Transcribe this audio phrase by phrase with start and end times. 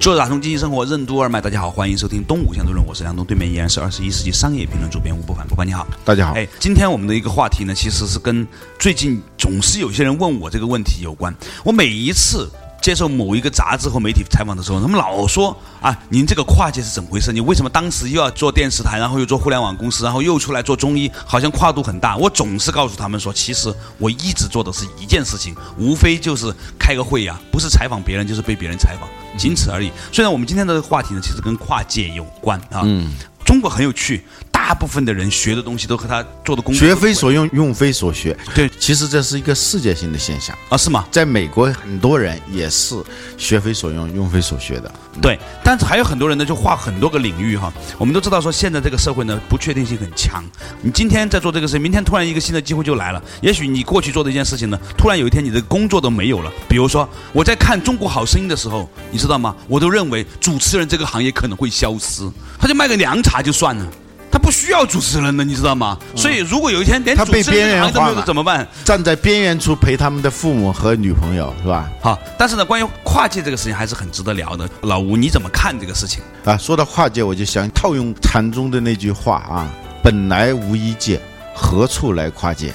[0.00, 6.34] 做打通经济生活任督二脉，大家好，欢迎收听东吴相对论，我是梁东，对面依然是二十一世纪商业评论主编吴伯凡，伯凡你好，大家好。
[6.34, 8.46] 哎，今天我们的一个话题呢，其实是跟
[8.78, 11.34] 最近总是有些人问我这个问题有关。
[11.64, 12.48] 我每一次。
[12.80, 17.32] 接受某一个杂志或媒体采访的时候，他们老说啊，您这个跨界是怎么回事？
[17.32, 22.16] 你为什么当时又要做电视台，然后又做互联网公司，然后又出来做中医，好像跨度很大。
[22.16, 29.90] 我总是告诉他们说，其实我一直做的是一件事情，无非就是开个会呀，不是采访别人，就是被别人采访，仅此而已。
[30.12, 32.82] 虽然我们今天的话题呢，其实跟跨界有关啊。
[32.84, 33.12] 嗯。
[33.44, 34.22] 中国很有趣，
[34.68, 38.36] 大部分的人学的东西都和他做的工作学非所用，用非所学。
[38.54, 41.06] 对，其实这是一个世界性的现象啊，是吗？
[41.10, 43.02] 在美国，很多人也是
[43.38, 44.92] 学非所用，用非所学的。
[45.22, 47.72] 对，但是还有很多人呢，就画很多个领域哈。
[47.96, 50.44] 我们都知道说，现在这个社会呢，不确定性很强。
[50.82, 53.22] 你今天在做这个事，明天突然一个新的机会就来了。
[53.40, 56.52] 也许你过去做的一件事情呢，突然有一天你的工作都没有了。
[56.68, 59.56] 比如说，我在看《中国好声音》的时候，你知道吗？
[59.66, 63.90] 我都认为主持人这个行业可能会消失，他就卖个凉茶就算了。
[64.30, 65.98] 他不需要主持人的，你知道吗？
[66.14, 68.66] 所以如果有一天连他被边缘化了怎么办？
[68.84, 71.88] 站在边缘处陪他们的父母和女朋友是吧？
[72.00, 74.68] 好，但是呢，关于跨界这个事情还是很值得聊的。
[74.82, 76.56] 老吴你怎么看这个事情啊？
[76.56, 79.70] 说到跨界，我就想套用禅宗的那句话啊
[80.02, 81.20] ：“本来无一界，
[81.54, 82.72] 何处来跨界？”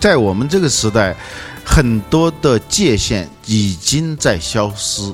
[0.00, 1.16] 在我们这个时代，
[1.64, 5.12] 很多的界限已经在消失，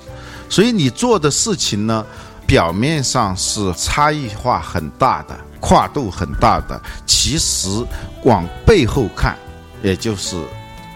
[0.48, 2.05] 所以你做的事情呢，
[2.47, 5.39] 表面上是差异化很大的。
[5.63, 7.69] 跨度很大的，其实
[8.25, 9.39] 往背后看，
[9.81, 10.36] 也就是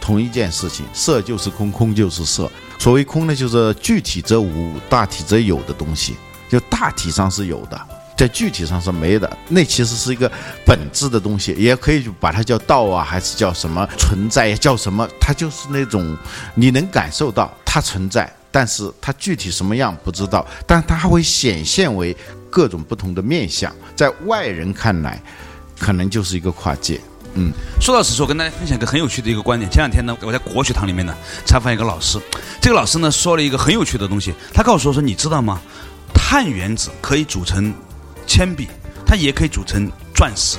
[0.01, 0.85] 同一件事情。
[0.93, 2.51] 色就是空，空就是色。
[2.77, 6.17] 所谓空呢，就是具体则无，大体则有的东西。
[6.51, 7.81] 就大体上是有的，
[8.17, 9.37] 在具体上是没的。
[9.49, 10.31] 那其实是一个
[10.65, 15.09] 本质的东西，也可以把它叫道啊，还是叫什么存在，叫什么？
[15.21, 16.17] 它就是那种
[16.57, 22.17] 你能感受到它存在，但是它具体什么样不知道，但它会显现为。
[22.57, 25.23] 各种不同的面相，在外人看来，
[25.79, 26.99] 可能就是一个跨界。
[27.35, 29.71] 嗯，说到此处，跟大家分享一个很有趣的一个观点。
[29.71, 31.15] 前两天呢，我在国学堂里面呢
[31.45, 32.19] 采访一个老师，
[32.59, 34.33] 这个老师呢说了一个很有趣的东西。
[34.55, 35.61] 他告诉我说：“你知道吗？
[36.15, 37.75] 碳原子可以组成
[38.27, 38.69] 铅笔，
[39.05, 40.57] 它也可以组成钻石。”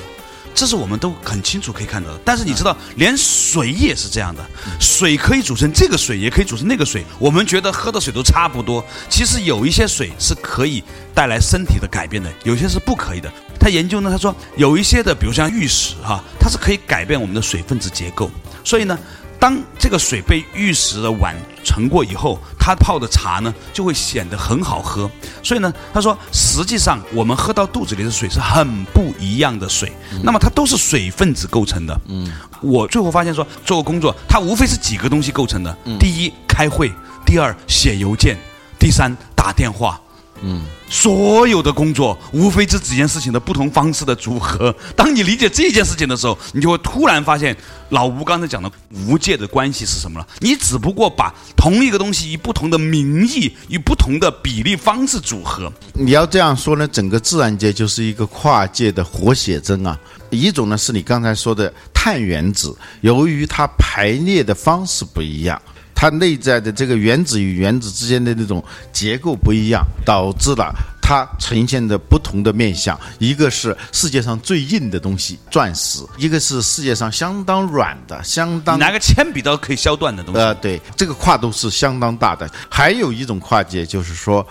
[0.57, 4.43] 这是我们都很清楚可以看到的，但是你知道，连水也是这样的，
[4.79, 7.05] 水可以组成这个水，也可以组成那个水。
[7.19, 13.31] 我们觉得喝的水都差不多，其实有一些水是可以带来身体的改变的，有些是不可以的。
[13.59, 18.31] 他研究呢，他说有一些的，比如像玉石哈，它是可以改变我们的水分子结构，
[18.63, 18.97] 所以呢。
[19.39, 25.09] 当这个水被玉石的碗盛过以后，它泡的茶呢就会显得很好喝。
[25.43, 29.91] 所以呢，他说，实际上我们喝到肚子里的水是很不一样的水，
[30.23, 31.99] 那么它都是水分子构成的。
[32.07, 32.31] 嗯，
[32.61, 35.77] 我最后发现说，做个工作，它无非是几个东西构成的。
[35.99, 36.89] 第一，开会；
[37.25, 38.35] 第二，写邮件；
[38.79, 39.99] 第三，打电话。
[40.41, 44.73] 嗯，所有的工作无非这几件事情的不同方式的组合。
[44.95, 47.55] 当你理解这件事情的时候，你就会突然发现
[47.89, 50.27] 老吴刚才讲的无界的关系是什么了。
[50.39, 55.71] 你只不过把同一个东西以不同的名义、以不同的比例方式组合。
[55.93, 59.97] 你要这样说呢，整个自然界就是一个跨界的活写真啊。
[60.29, 65.61] 一种呢是你刚才说的碳原子，由于它排列的方式不一样。
[65.99, 68.63] 它内在的这个原子与原子之间的那种
[68.93, 70.71] 结构不一样，导致了
[71.01, 72.97] 它呈现的不同的面相。
[73.17, 80.39] 一个是世界上最硬的东西——钻石；一个是世界上相当软的、相当拿个铅笔刀可以削断的东西。
[80.39, 82.47] 呃，对，这个跨度是相当大的。
[82.69, 84.45] 还有一种跨界，就是说，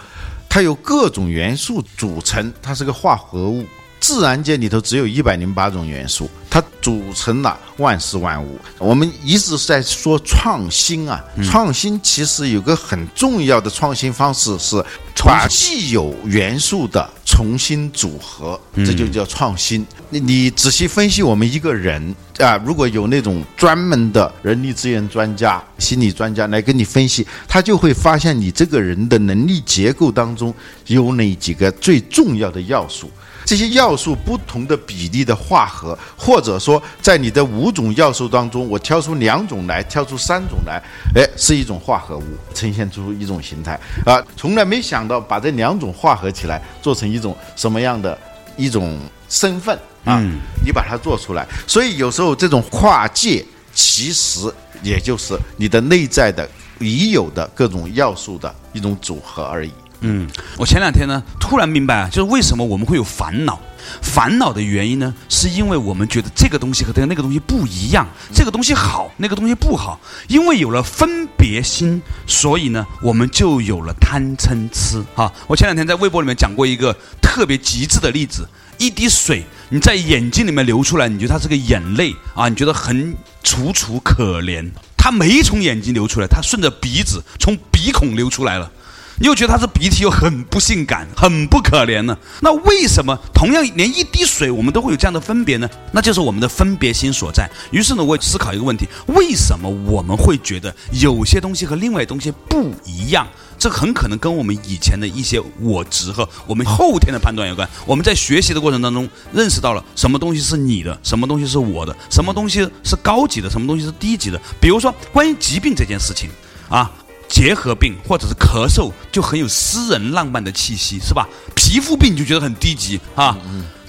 [0.48, 3.64] 它由各种元素组成，它是个化合物。
[3.98, 8.58] 自然界里头只有一百零八种元素，它组成了万事万物。
[8.78, 14.84] 我们一直在说创新啊，创新其实有个很重要的创新方式是
[15.24, 19.84] 把既有元素的重新组合，这就叫创新。
[20.10, 30.54] 你你仔细分析我们一个人啊，如果有那种专门的人力资源专家、心理专家来跟你分析，他就会发现你这个人的能力结构当中
[30.86, 33.10] 有哪几个最重要的要素。
[33.46, 40.82] 这些要素不同的比例的化合，或者说在你的五种要素当中，我挑出两种来，挑出三种来，
[41.14, 44.20] 哎，是一种化合物，呈现出一种形态啊！
[44.36, 48.18] 从来没想到把这两种化合起来，做成一种什么样的
[48.56, 48.98] 一种
[49.28, 50.20] 身份啊？
[50.64, 54.52] 你把它做出来，所以有时候这种跨界，其实
[54.82, 56.48] 也就是你的内在的
[56.80, 59.70] 已有的各种要素的一种组合而已。
[60.00, 60.28] 嗯，
[60.58, 63.60] 我前两天呢，突然明白啊，就是为什么我们会有烦恼。
[64.02, 68.04] 烦恼的原因呢，是因为我们觉得这个东西和那个东西不一样，
[68.34, 70.00] 这个东西好，那个东西不好。
[70.26, 75.00] 因为有了分别心，所以呢，我们就有了贪嗔痴。
[75.14, 84.68] 哈，我前两天在微博里面讲过一个特别极致的例子：一滴水你在眼睛里面流出来，你觉得它是个眼泪啊，你觉得很楚楚可怜。
[84.96, 88.68] 它没从眼睛流出来，它顺着鼻子从鼻孔流出来了。
[89.18, 92.16] 你又觉得他是鼻涕，又很不性感，很不可怜呢？
[92.40, 95.68] 那为什么同样连一滴水，我们都会有这样的分别呢？
[95.90, 97.50] 那就是我们的分别心所在。
[97.70, 103.26] 于是呢，我也思考一个问题：为什么我们会觉得有些东西和另外东西不一样？
[103.58, 107.66] 这很可能跟我们以前的一些我执和我们后天的判断有关。
[107.86, 114.38] 我们在学习的过程当中，认识到了什么东西是你的，什么东西是我的，什么东西是高级的，什么东西是低级的。
[114.60, 116.28] 比如说，关于疾病这件事情，
[116.68, 116.92] 啊。
[117.28, 121.28] 结核病或者是咳嗽就很有私人浪漫的气息，是吧？
[121.54, 123.36] 皮肤病就觉得很低级啊。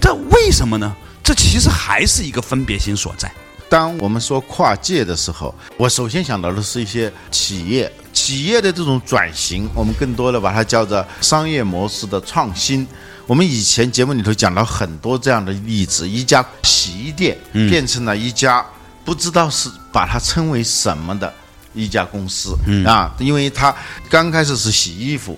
[0.02, 0.96] 这为什么呢？
[1.24, 3.32] 这其实还是一个分别心所在。
[3.70, 12.88] 当我们说跨界的时候，我首先想到的是一些企业企业的这种转型，我们更多的把它叫做商业模式的创新。
[13.26, 17.38] 我们以前节目里头讲了很多这样的例子，一家洗衣店
[17.70, 18.66] 变成了一家
[19.04, 21.34] 不知道是把它称为什么的。
[21.78, 23.74] 一家公司啊，因为他
[24.10, 25.38] 刚开始是洗衣服，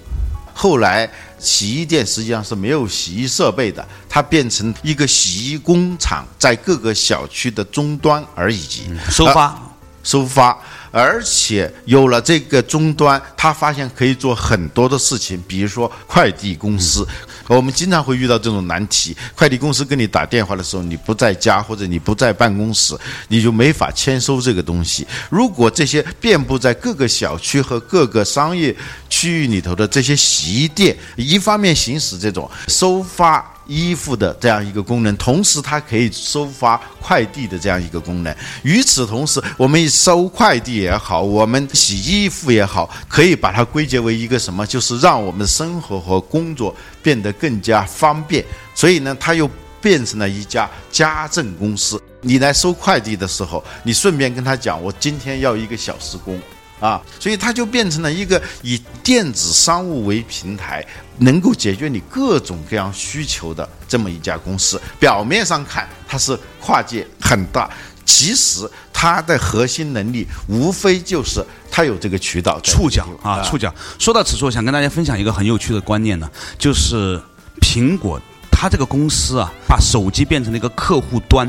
[0.54, 9.62] 后来洗衣店实际上是没有洗衣设备的，它变成一个洗衣工厂，在各个小区的终端而已，收发，
[10.04, 10.58] 收发。
[10.92, 17.08] 而且有了这个终端，他发现可以做很多的事情，比如说快递公司。
[17.56, 22.96] 我们经常会遇到这种难题：快递公司跟你打电话的时候，你不在家或者你不在办公室，
[23.28, 25.06] 你就没法签收这个东西。
[25.30, 28.76] 如果这些遍布在各个小区和各个商业
[29.10, 33.44] 区域里头的这些洗衣店，一方面行使这种收发。
[33.70, 38.36] 衣服的这样一个功能，同时它可以收发快递的这样一个功能。
[38.64, 44.66] 与此同时，我们收快递也好，我们洗衣服也好，可以把它归结为一个什么？
[44.66, 48.44] 就是让我们的生活和工作变得更加方便。
[48.74, 49.48] 所以呢，它又
[49.80, 52.02] 变成了一家家政公司。
[52.22, 56.42] 你来收快递的时候，你顺便跟他讲，我今天要一个小时工。
[56.80, 60.86] 啊，所以它就变成了一个以电子商务为平台，
[61.18, 64.80] 能够解决你各种各样需求的这么一家公司。
[65.00, 67.70] 表面上看它是跨界很大，
[68.06, 73.74] 其实它的核心能力无非就是它有这个渠道触角啊，触角。
[73.98, 77.22] 说到此处，我想跟大家分享一个很有趣的观念呢，就是
[77.62, 78.22] 苹果。
[78.62, 81.48] 他这个公司啊，把手机变成了一个客户端，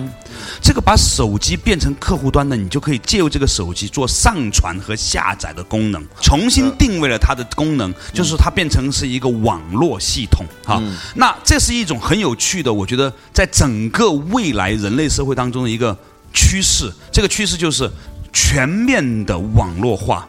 [0.62, 10.80] 这个把手机变成客户端呢，你就可以借由这个手机做上传和下载的功能，重新定位了它的功能，就是它变成是一个网络系统啊。
[11.16, 15.98] 那这是一种很有趣的，我觉得在整个未来人类社会当中的一个
[16.32, 17.90] 趋势，这个趋势就是
[18.32, 20.28] 全面的网络化。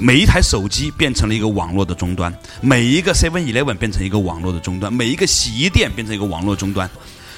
[0.00, 6.88] 每一台手机变成了一个网络的终端，每一个 Seven Eleven 变成一个网络的终端，每一个洗衣店变成一个网络终端。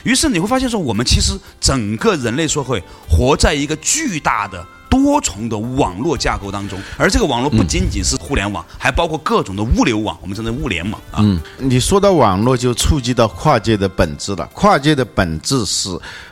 [0.05, 11.19] 于是你会发现，说我们其实整个人类社会活在一个巨大的多重的网络架构当中，而这个网络不仅仅是互联网，还包括各种的物流网，我们称之物联网啊。
[11.19, 14.49] 嗯，你说到网络，就触及到跨界的本质了。
[14.55, 15.89] 跨界的本质是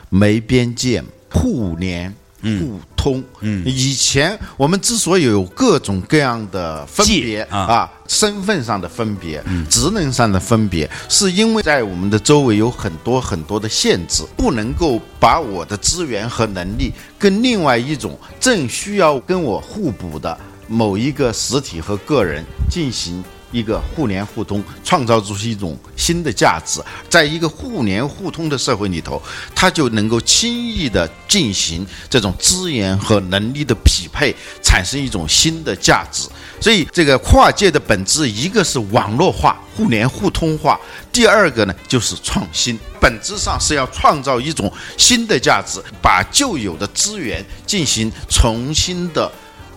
[0.09, 2.13] 没边界、互联。
[2.59, 20.37] 互通，嗯，以前我们之所以有各种各样的分别啊，身份上的分别，职能上的分别，是因为在我们的周围有很多很多的限制，不能够把我的资源和能力跟另外一种正需要跟我互补的
[20.67, 23.23] 某一个实体和个人进行。
[23.51, 29.21] 一个互联互通，创造出一种新的价值，在一个互联互通的社会里头，
[29.53, 36.27] 它就能够轻易的进行这种资源和能力的匹配，产生一种新的价值。
[36.59, 40.79] 所以，这个跨界的本质，一个是网络化、互联互通化，
[41.11, 49.31] 第二个呢就是创新，本质上是要创造一种新的价值，把旧有的资源进行重新的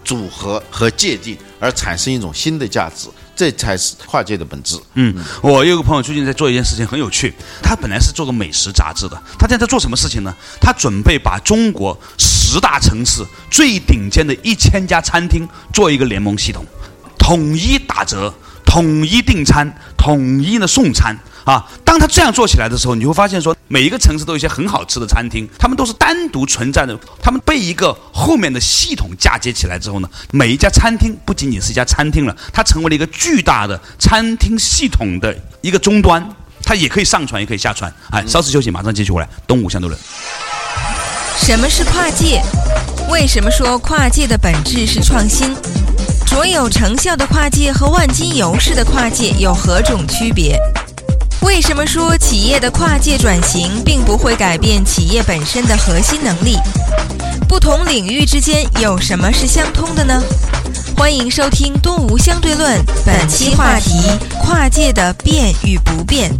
[0.05, 3.09] 组合和界定，而产生一种新的价值。
[3.39, 4.77] 这才是跨界的本质。
[4.95, 10.35] 嗯，我有个朋友最近在做一件事情很有趣，他本来是做个美食杂志的，他现在在做什么事情呢？
[10.61, 16.67] 他准备把中国十大城市最顶尖的一千家餐厅做一个联盟系统，
[17.17, 18.35] 统一打折。
[18.69, 21.67] 统一订餐，统一的送餐啊！
[21.87, 36.23] 当他这样做起来的时候，你会发现说，每一个城市都有一些很好吃的餐厅，他们都是单独存在的，他们被一个后面的系统嫁接起来之后呢，每一家餐厅不仅仅是一家餐厅了，它成为了一个巨大的餐厅系统的一个终端，
[36.63, 37.91] 它也可以上传，也可以下传。
[38.11, 39.29] 哎，稍事休息，马上继续回来。
[39.47, 39.99] 东吴相对论。
[41.39, 42.43] 什么是跨界？
[43.11, 45.57] 为什么说跨界的本质是创新？
[46.29, 50.61] 卓有成效的跨界和万金油式的跨界有何种区别？
[51.41, 56.59] 为什么说企业的跨界转型并不会改变企业本身的核心能力？
[57.49, 60.23] 不同领域之间有什么是相通的呢？
[60.99, 63.99] 欢迎收听《东吴相对论》，本期话题：
[64.43, 66.31] 跨界的变与不变。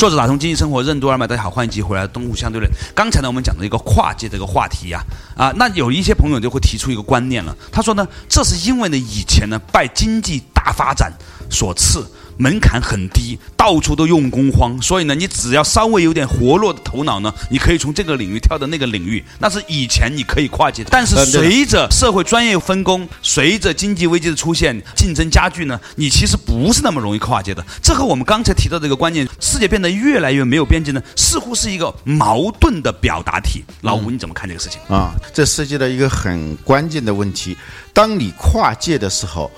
[0.00, 2.72] 作者打通经济生活任督二脉，大家好，欢迎继续回来东吴相对论。
[2.94, 5.04] 刚才呢，我们讲的一个跨界这个话题呀，
[5.36, 11.12] 啊，那有一些朋友就会提出一个观念了，他说呢，这是因为呢，以前呢，拜经济大发展
[11.50, 12.02] 所赐。
[12.40, 19.22] 门槛很低，到处都用工荒，所以呢，你只要稍微有点活络的头脑呢，你可以从这个领域跳到那个领域。
[19.38, 27.62] 那是以前你可以跨界，但是随着社会专业分工，随着经济危机的出现，竞争加剧呢，你其实不是那么容易跨界的。
[27.82, 33.62] 这和我们刚才提到这个观念，世界变得越来越没有边界呢，似乎是一个矛盾的表达体。
[33.82, 35.14] 老吴，你怎么看这个事情啊？
[35.34, 37.54] 这涉及到一个很关键的问题。
[37.92, 39.50] 当你跨界的时候，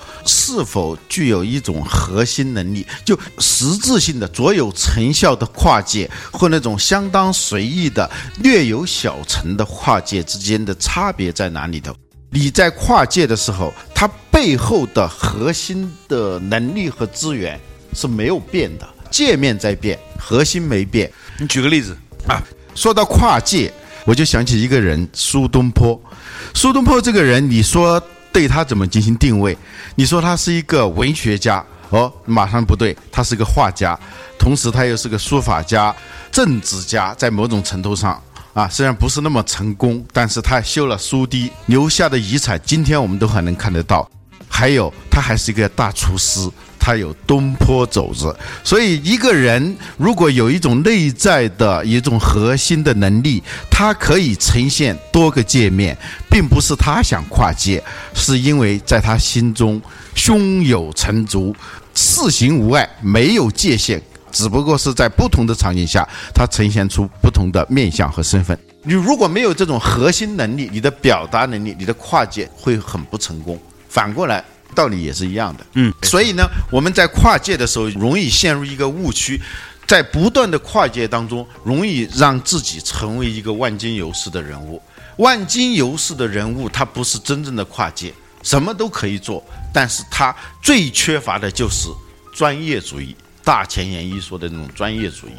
[0.45, 2.85] 是否具有一种核心能力？
[3.05, 8.09] 就实质性的、卓有成效的跨界，和那种相当随意的、
[8.39, 11.95] 略有小成的跨界之间的差别在哪里头？
[12.29, 17.57] 你在跨界的时候，它背后的核心的能力和资源
[17.93, 21.09] 是没有变的，界面在变，核心没变。
[21.39, 21.95] 你举个例子
[22.27, 22.43] 啊？
[22.75, 23.71] 说到跨界，
[24.03, 25.97] 我就想起一个人苏东坡。
[26.53, 28.03] 苏东坡这个人，你说。
[28.33, 29.55] 对他怎么进行定位？
[29.95, 33.97] 你说他是一个文学家哦，马上不对，他是个画家，
[34.39, 35.95] 同时他又是个书法家、
[36.31, 38.19] 政治家，在某种程度上
[38.53, 44.09] 啊，虽然不是那么成功，但是他修了书堤，留下的遗产，今天我们都还能看得到。
[44.49, 46.49] 还有，他还是一个大厨师，
[46.83, 48.35] 他有东坡肘子。
[48.61, 55.97] 所以，一个人如果有一种内在的一种核心的能力，他可以呈现多个界面，
[56.29, 57.81] 并不是他想跨界，
[58.13, 59.81] 是因为在他心中
[60.13, 61.55] 胸有成竹，
[61.95, 68.59] 四行无碍，没有界限，只不过是在不同的场景下，他呈现出不同的面相和身份。
[68.83, 73.57] 你如果没有这种核心能力，你的表达能力，你的跨界会很不成功。
[73.87, 75.65] 反过来，道理也是一样的。
[75.75, 79.39] 嗯，所以呢，我们在跨界的时候，容易陷入一个误区，
[79.87, 84.81] 在不断的跨界当中，容易让自己成为一个万金油式的人物。
[85.17, 91.87] 万金油式的人物，他不是真正的跨界，什么都可以做，但是他最缺乏的就是
[92.35, 93.15] 专业主义。
[93.43, 95.33] 大前研一说的那种专业主义，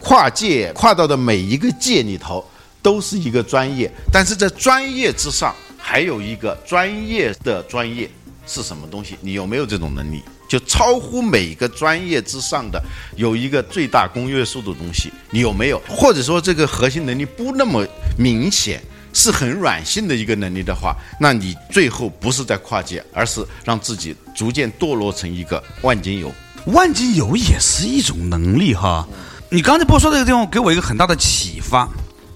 [0.00, 2.48] 跨界跨到的每一个界里头，
[2.80, 5.54] 都是一个专业，但是在专业之上。
[5.80, 8.10] 还有一个专业的专业
[8.48, 9.16] 是什么东西？
[9.20, 10.22] 你有没有这种能力？
[10.48, 12.82] 就超乎每个专业之上的，
[13.16, 15.78] 有一个最大公约数的东西，你有没有？
[15.86, 17.86] 或者说这个核心能力不那么
[18.16, 26.32] 明显，是很软性的一个能力的话，那你最后不是在跨界，而是让自己逐渐堕落成一个万金油。
[26.66, 29.06] 万金油也是一种能力哈。
[29.50, 31.86] 你刚才不说这个地方，给我一个很大的启发。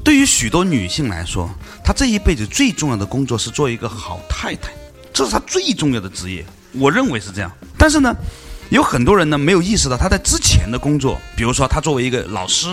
[0.05, 1.49] 对于许多女性来说，
[1.85, 4.73] 她这一辈子最重要的工作是做一个好太太，
[5.13, 6.45] 这是他最重要的职业。
[6.73, 7.53] 我认为是这样。
[7.77, 8.15] 但是呢，
[8.71, 12.69] 有很多人呢没有意识到，他在之前的工作，比如说他作为一个老师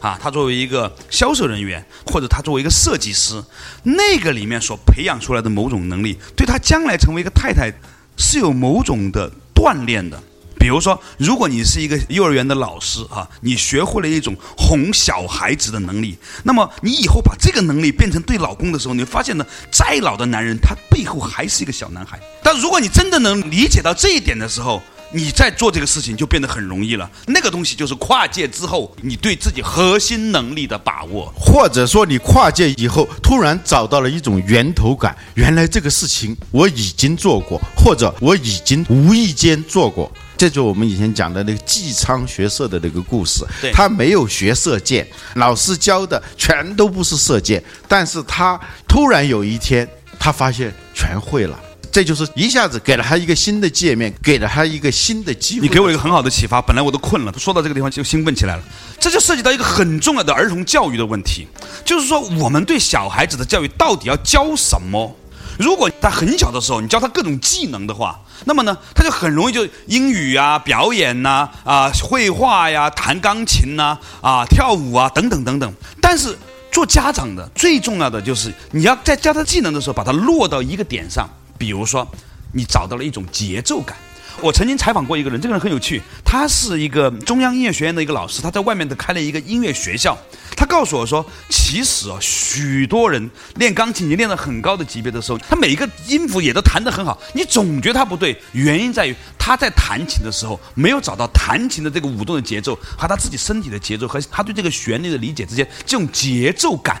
[0.00, 3.42] 啊，他作为一个销售人员，或者他作为一个设计师，
[3.82, 7.72] 那个里面所培养出来的某种能力，对他将来成为一个太太
[8.16, 10.20] 是有某种的锻炼的。
[10.62, 22.16] 比如说，如果你是一个幼儿园的老师啊，你学会了一种哄小孩子的能力，那么你以后把这个能力变成对老公的时候，你发现呢，再老的男人他背后还是一个小男孩。
[22.44, 27.10] 但如果你真的能理解到这一点的时候，你在做这个事情就变得很容易了。
[27.26, 40.08] 那个东西就是跨界之后，你对自己核心能力的把握，或者说你跨界以后突然找到了一种源头感，原来这个事情我已经做过，或者我已经无意间做过。
[40.42, 45.06] 这就我们以前讲的那个纪昌学射的那个故事，他没有学射箭，
[45.36, 51.56] 老师教的全都不是射箭，但是他突然有一天，他发现全会了。
[51.92, 55.68] 这就是一下子给了他一个新的界面，给了他一个新的机会。
[55.68, 58.62] 你给我一个很好的启发，本来我都困了，说到这个地方就兴奋起来了。
[58.98, 61.46] 这就涉及到一个很重要的儿童教育的问题，
[61.84, 65.16] 就是说我们对小孩子的教育到底要教什么？
[65.58, 75.72] 如果他很小的时候你教他各种技能的话，那么呢，他就很容易就英语啊、表演呐、啊、绘画呀、弹钢琴呐、啊、跳舞啊等等等等。
[76.00, 76.36] 但是
[76.70, 81.28] 做家长的最重要的就是你要在教他技能的时候，把它落到一个点上。
[81.58, 82.06] 比如说，
[82.52, 83.96] 你找到了一种节奏感。
[84.42, 90.18] 我曾经采访过一个人，这个人很有趣，他是一个中央音乐学院的一个老师，他在外面的开了一个音乐学校。
[90.56, 107.00] 他告诉我说，其实啊，许多人练钢琴已经练到很高的级别的时候，他每一个音符也都弹得很好，你总觉得他不对，原因在于他在弹琴的时候没有找到弹琴的这个舞动的节奏和他自己身体的节奏和他对这个旋律的理解之间这种节奏感。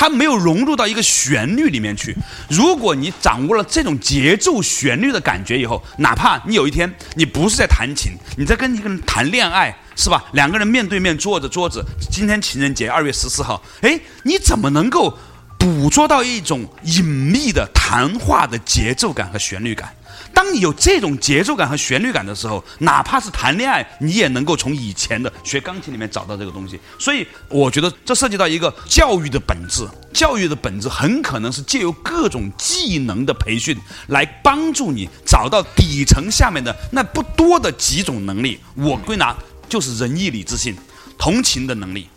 [0.00, 2.16] 它没有融入到一个旋律里面去。
[2.48, 10.24] 如果你掌握了这种节奏旋律的感觉以后，哪怕你有一天你不是在弹琴，你在跟一个人谈恋爱，是吧？
[10.34, 15.18] 两个人面对面坐着桌子，今天情人节，二月十四号，哎，你怎么能够
[15.58, 19.92] 捕捉到一种隐秘的谈话的节奏感和旋律感？
[20.38, 26.78] 当你有这种节奏感和旋律感的时候，哪怕是谈恋爱，你也能够从以前的学钢琴里面找到这个东西。
[26.96, 29.84] 所以，我觉得这涉及到一个教育的本质。
[30.14, 33.76] 教育的本质很可能是借由各种技能的培训，
[34.06, 38.60] 来帮助你找到底层下面的那不多的几种能力。
[38.76, 39.36] 我归纳
[39.68, 40.76] 就是仁义礼智信，
[41.18, 42.08] 同情的能力。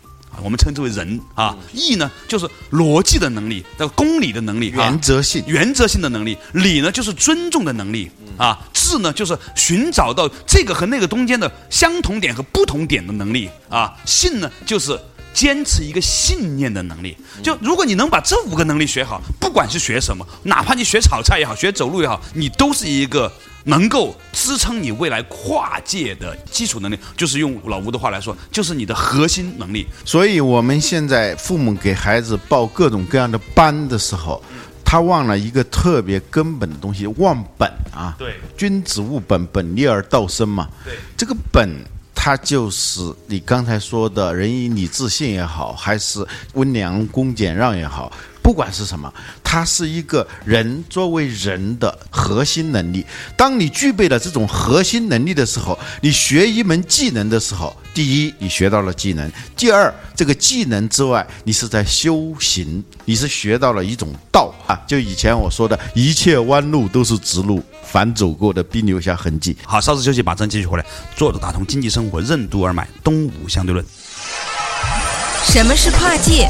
[0.42, 14.98] 我们称之为仁啊，义呢就是逻辑的能力，这个公理的能力，原则性、原则性的能力；礼呢就是尊重的能力啊；智呢就是寻找到这个和那个中间的相同点和不同点的能力啊；信呢就是
[15.34, 17.16] 坚持一个信念的能力。
[17.42, 23.30] 就如果你能把这五个能力学好，不管是学什么，哪怕你学炒菜也好，学走路也好，你都是一个。
[23.64, 29.86] 能够支撑你未来跨界的基础能力，就是用老吴的话来说，就是你的核心能力。
[30.04, 34.42] 所以，我们现在父母给孩子报各种各样的班的时候，
[34.84, 38.14] 他忘了一个特别根本的东西，忘本啊。
[38.18, 40.68] 对，君子务本，本立而道生嘛。
[40.84, 41.70] 对，这个本，
[42.14, 48.12] 它就是你刚才说的仁义礼智信也好，还是温良恭俭让也好。
[48.42, 49.12] 不管是什么，
[49.44, 53.06] 它是一个人作为人的核心能力。
[53.36, 64.78] 当你具备了这种核心能力的时候，你学一门技能的时候，第一，你学到了技能；第二，这个技能之外，你是在修行，你是学到了一种道啊。
[64.86, 69.56] 就以前我说的一切弯路都是直路，凡走过的必留下痕迹。
[69.64, 70.84] 好，稍事休息，马上继续回来。
[71.14, 73.84] 坐着打通经济生活任督二脉，东吴相对论。
[75.44, 76.48] 什么是跨界？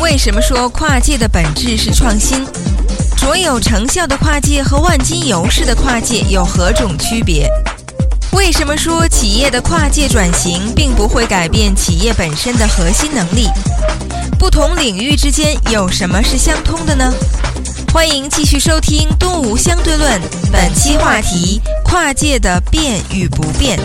[0.00, 2.46] 为什么说跨界的本质是创新？
[3.16, 7.48] 卓有成效的跨界和万金油式的跨界有何种区别？
[8.32, 13.48] 为什么说企业的跨界转型并不会改变企业本身的核心能力？
[14.38, 17.12] 不同领域之间有什么是相通的呢？
[17.92, 20.20] 欢迎继续收听《东吴相对论》，
[20.52, 23.80] 本期话题：跨界的变与不变。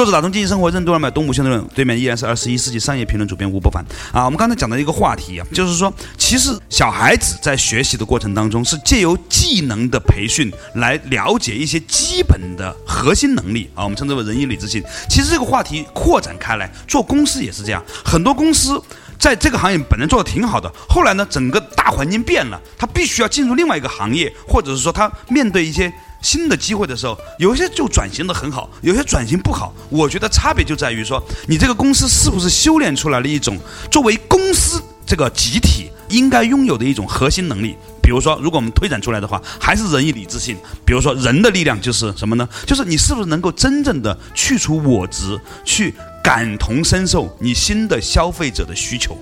[0.00, 3.84] 作者打通经济生活任督二脉，东吴相对论对面依然是二十一世纪商业评论主编吴伯凡
[4.14, 4.24] 啊。
[4.24, 14.82] 我们刚才讲的一个话题啊，就是说，其实小孩子在学习的过程当中，是借由技能的培训来了解一些基本的核心能力啊，我们称之为仁义礼智信。
[15.06, 18.82] 其实这个话题扩展开来，做公司也是这样，很多公司
[19.18, 25.92] 在这个行业本来做的挺好的，后来呢，整个大环境变了，他必须要进入另外一个行业，或者是说他面对一些。
[26.20, 29.72] 新的机会的时候，有些就转型的很好，有些转型不好。
[29.88, 33.58] 我觉得差别就在于说，你这个公司是不是修炼出来了一种
[33.90, 37.76] 作为公司这个集体应该拥有的一种核心能力。
[38.02, 40.56] 比如说，如果我们推展出来的话，还是仁义礼智信。
[40.84, 42.48] 比如说，人的力量就是什么呢？
[42.66, 49.16] 就是你是不是能够真正的去除我执，去感同身受你新的消费者的需求。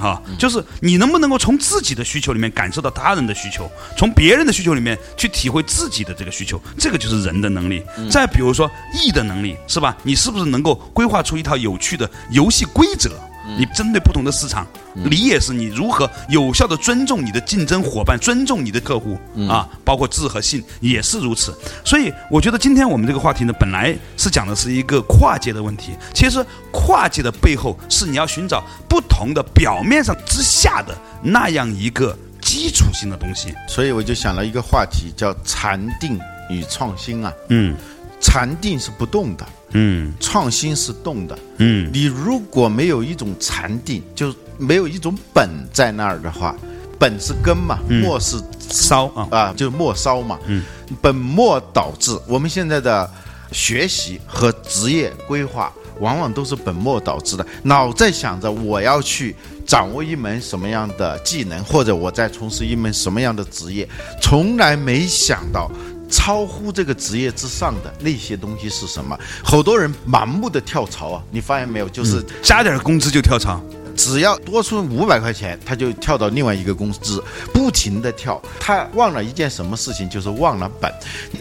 [0.00, 7.82] 啊，就是你能不能够从自己的需求里面感受到他人的需求，从别人的需求里面去体会自己的这个需求，这个就是人的能力。
[8.10, 9.96] 再比如说艺的能力，是吧？
[10.02, 13.10] 你是不是能够规划出一套有趣的游戏规则？
[13.58, 21.54] 你针对不同的市场，你也是你如何有效的尊重你的竞争伙伴，尊重你的客户啊，包括质和性也是如此。
[21.84, 33.54] 所以我觉得今天我们这个话题呢，本来是讲的是一个跨界的问题，其实跨界的背后是你要寻找不同的表面上之下的那样一个基础性的东西。
[33.68, 37.32] 所以我就想了一个话题，叫禅定与创新啊。
[37.48, 37.76] 嗯
[38.24, 41.38] 禅定是不动的，嗯创新是动的。
[41.58, 46.56] 嗯你如果没有一种禅定，就没有一种本在那儿的话，
[46.98, 50.38] 本是根嘛，末是烧啊，啊，就是末梢嘛。
[50.46, 50.62] 嗯，
[51.02, 52.18] 本末倒置。
[52.26, 53.08] 我们现在的
[53.52, 63.86] 学习和职业规划，往往都是本末倒置的，老在想着我要去掌握一门什么样的技能，或者我在从事一门什么样的职业，
[64.22, 65.70] 从来没想到。
[66.10, 69.18] 超乎这个职业之上的那些东西是什么？
[69.42, 71.22] 好多人盲目的跳槽啊！
[71.30, 71.88] 你发现没有？
[71.88, 73.60] 就是加点工资就跳槽。
[73.96, 78.42] 只要多出五百块钱，他就跳到另外一个公司，不停的跳。
[78.58, 80.92] 他忘了一件什么事情，就是忘了本。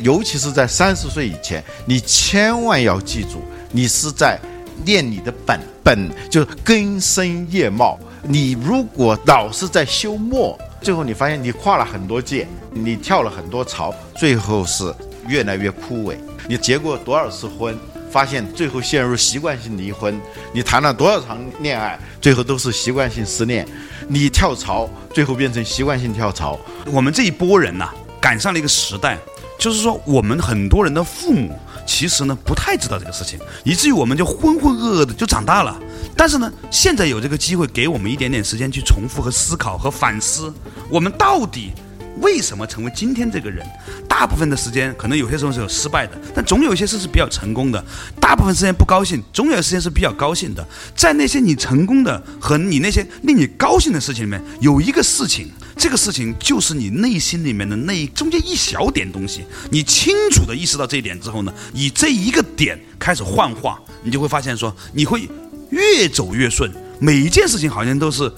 [0.04, 4.40] 尤其是在三十岁以前，你千万要记住，你是在
[4.86, 8.00] 练你的本，本就是根深叶茂。
[8.22, 14.94] 你如果老是在修末，最后你发现你跨了很多界，你跳了很多槽，最后是
[15.26, 16.18] 越来越枯萎。
[16.46, 17.78] 你结过多少次婚？
[18.12, 23.66] 发现最后陷入习惯性离婚，你谈了多少场恋爱，最后都是习惯性失恋。
[24.08, 26.60] 你跳槽，最后变成习惯性跳槽。
[26.92, 27.90] 我们这一波人呐，
[28.22, 29.18] 赶上了一个时代，
[29.58, 35.80] 就是说我们很多人的父母其实呢不太知道这个事情，以至于我们就浑浑噩噩的就长大了。
[36.16, 40.54] 但是呢，现在有这个机会，给我们一点点时间去重复和思考和反思，
[40.90, 41.72] 我们到底。
[42.22, 43.66] 为什么成为今天这个人？
[44.08, 47.84] 大部分的时间可能有些时候是有失败的，但总有一些事是比较成功的。
[48.20, 50.66] 大部分时间不高兴，总有些时间是比较高兴的。
[50.96, 59.44] 在那些你成功的和你那些令你高兴的事情里面，有一个事情，这个事情就是你内心里面的那一中间一小点东西。
[59.72, 65.28] 你清楚的意识到这一点之后呢，以这一个点开始幻化，你就会发现说，你会
[65.72, 66.72] 越走越顺。
[67.00, 68.32] 每一件事情好像都是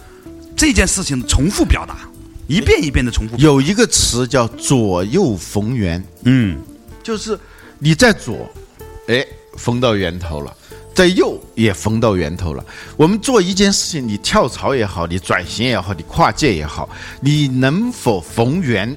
[0.56, 1.98] 这件事情的重复表达。
[2.48, 3.36] 一遍一遍的重复。
[3.38, 6.58] 有一个词叫左右逢源，嗯，
[7.02, 7.40] 就是
[7.80, 8.50] 你在左，
[9.08, 9.26] 哎，
[9.58, 10.52] 逢到源头了；
[10.94, 12.64] 在右也逢到源头了。
[12.98, 18.96] 我们做一件事情，你跳槽也好，你转型也好，你跨界也好，你能否逢源？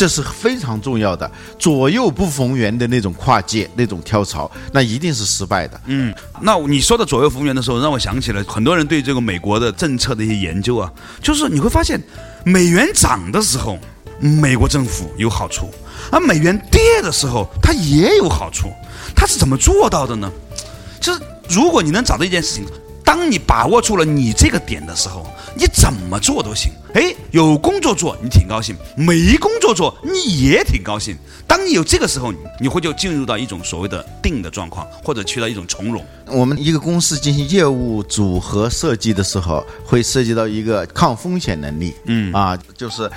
[0.00, 5.78] 这是非常重要的，左右不逢源的那种跨界、那种跳槽，那一定是失败的。
[5.84, 6.10] 嗯，
[6.40, 10.90] 那你说的左右逢源的时候，让我想起了很多人对这个美国的政策的一些研究啊，
[11.22, 12.02] 就是你会发现，
[12.46, 13.78] 美元涨的时候，
[14.20, 15.66] 美国政府有好处；
[16.10, 18.72] 而美元跌的时候，它也有好处。
[19.14, 20.32] 它是怎么做到的呢？
[20.98, 22.64] 就是如果你能找到一件事情。
[23.02, 26.70] 当你把握住了你这个点的时候，你怎么做都行。
[26.94, 31.16] 哎，有工作做你挺高兴，没工作做你也挺高兴。
[31.46, 36.04] 当你有这个时候，你会就进入到一种所谓的定的状况，或者去到一种从容。
[36.26, 41.94] 我们一个公司进行业务组合设计的时候，会涉及到一个抗风险能力。
[42.06, 43.08] 嗯啊，就是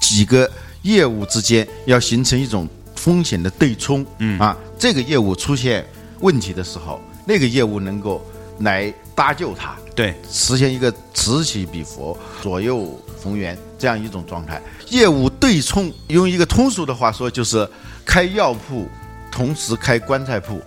[0.00, 0.50] 几个
[0.82, 4.04] 业务之间要形成一种风险的对冲。
[4.18, 5.86] 嗯啊，这个业务出现
[6.20, 8.22] 问题的时候，那个业务能够
[8.60, 8.92] 来。
[9.14, 14.60] 搭救它，对，实现一个此起彼伏、左右逢源这样一种状态。
[14.88, 17.68] 业务对冲，用一个通俗的话说，就是
[18.04, 18.88] 开药铺，
[19.30, 20.60] 同时开棺材铺，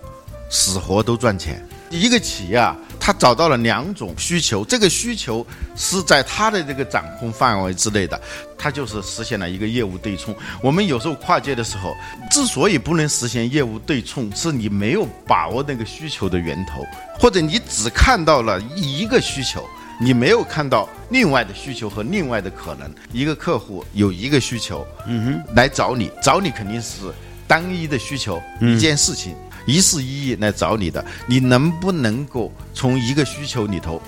[0.48, 1.62] 死活都赚钱。
[1.90, 2.76] 一个企业啊。
[2.98, 8.20] 他找到了两种需求，这个需求是在他的这个掌控范围之内的，
[8.58, 10.34] 他就是实现了一个业务对冲。
[10.60, 11.94] 我们有时候跨界的时候，
[12.32, 16.84] 之所以不能实现业务对冲，是你没有把握那个需求的源头，
[17.16, 19.64] 或者你只看到了一个需求，
[20.00, 22.90] 你没有看到另外的需求和另外的可能。
[23.12, 27.12] 一个客户有一个需求，嗯哼，来找你，找你肯定是
[27.46, 29.34] 单一的需求，一件事情。
[29.66, 34.00] 一事一议来找你的，你能不能够从一个需求里头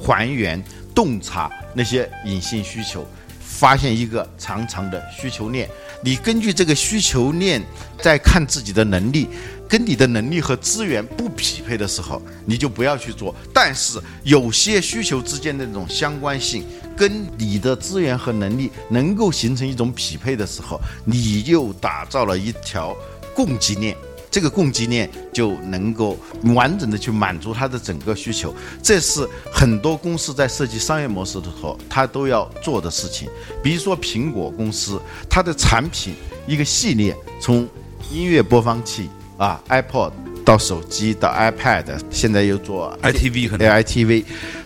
[0.00, 0.62] 还原、
[0.94, 3.04] 洞察那些隐性需求，
[3.40, 5.68] 发现一个长长的需求链？
[6.00, 7.60] 你根据这个需求链
[8.00, 9.28] 再看自己的能力，
[9.70, 13.32] 跟你的能力和资源不匹配的时候，你就不要去做。
[13.54, 16.64] 但是有些需求之间的这种相关性，
[16.96, 22.96] 跟你的资源和能力能够形成一种匹配的时候，你又打造了一条
[23.32, 23.96] 供给链。
[24.28, 26.16] 这个供给链就能够
[26.54, 33.28] 完整的去满足它的整个需求，这是很多公司在设计商业模式的时候，它都要做的事情。
[33.60, 36.14] 比如说苹果公司，它的产品
[36.46, 37.68] 一个系列，从
[38.12, 39.08] 音乐播放器
[39.40, 40.12] 啊，iPod
[40.44, 44.22] 到手机到 iPad，现在又做 ITV 和 AITV。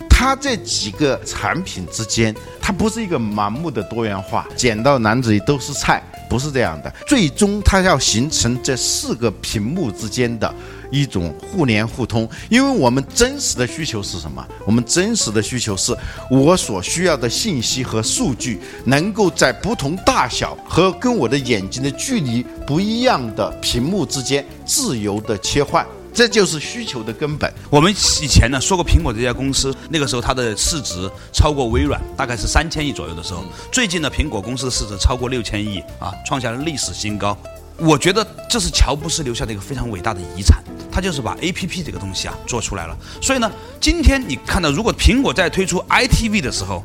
[0.09, 6.93] 它这几个产品之间，它不是一个盲目的多元化，捡到篮子里都是菜，不是这样的。
[7.07, 10.53] 最终，它要形成这四个屏幕之间的
[10.91, 12.27] 一种互联互通。
[12.49, 14.45] 因为我们真实的需求是什么？
[14.65, 15.95] 我们真实的需求是
[16.29, 25.85] 我所需要的信息和数据能够在不同大小和跟我的眼睛的距离不一样的屏幕之间自由的切换。
[26.13, 27.53] 这就是需求的根本。
[27.69, 33.43] 我们以前呢说过苹果这家公司，那个时候它的市值超过微软，大概是三千亿左右的时候。
[33.69, 37.37] 最近呢，苹果公司的市值超过六千亿啊，创下了历史新高。
[37.77, 42.97] 我觉得这是乔布斯留下的一个非常伟大的遗产，他就是把 A P P 这个东西啊做出来了。
[43.21, 46.83] 所以呢，今天你看到，如果苹果在推出 I T V 的时候，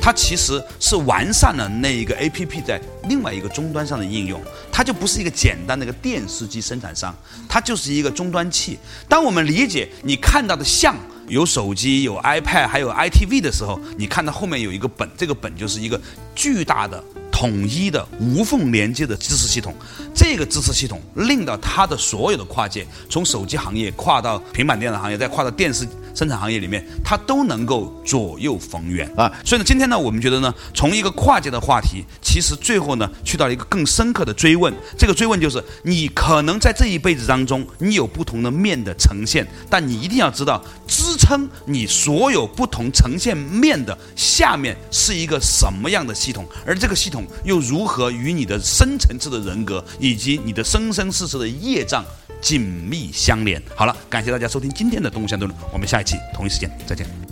[0.00, 7.14] 它其实是完善了那一个 A P P 在另外一个终端上的应用，它就不是一个简单的一个电视机生产商，
[7.48, 8.76] 它就是一个终端器。
[9.08, 10.96] 当我们理解你看到的像
[11.28, 16.00] 有手机、有 iPad、还有 I T V 的时候，你看到后面有一个本，这个本就是一个
[16.34, 17.02] 巨大的。
[17.32, 19.74] 统一的无缝连接的支持系统，
[20.14, 25.84] 这个支持系统令到它的所有的跨界，从手机行业跨到平板电脑行业，再跨到电视
[26.14, 29.32] 生产行业里面，它都能够左右逢源啊。
[29.44, 34.72] 所以呢，今天呢，我们觉得呢，从一个跨界的话题，其实最后呢，去到一个更深刻的追问。
[34.98, 47.22] 这个追问就是，你可能在这一辈子当中，你有不同的面的呈现，但你一定要知道，支撑你所有不同呈现面的下面是一个什么样的系统，而这个系统。
[47.44, 52.04] 又如何与你的深层次的人格以及你的生生世世的业障
[52.40, 53.62] 紧密相连？
[53.76, 57.31] 好了，感谢大家收听今天的《动物相对论》，我们下下一期同一时间再见。